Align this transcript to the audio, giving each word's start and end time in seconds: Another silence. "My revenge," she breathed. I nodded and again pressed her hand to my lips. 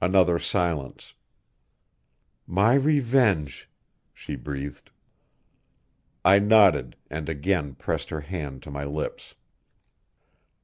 Another 0.00 0.40
silence. 0.40 1.14
"My 2.44 2.74
revenge," 2.74 3.70
she 4.12 4.34
breathed. 4.34 4.90
I 6.24 6.40
nodded 6.40 6.96
and 7.08 7.28
again 7.28 7.76
pressed 7.76 8.10
her 8.10 8.22
hand 8.22 8.64
to 8.64 8.72
my 8.72 8.82
lips. 8.82 9.36